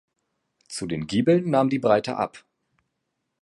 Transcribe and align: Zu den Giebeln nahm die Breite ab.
Zu 0.67 0.87
den 0.87 1.05
Giebeln 1.05 1.51
nahm 1.51 1.69
die 1.69 1.77
Breite 1.77 2.17
ab. 2.17 2.43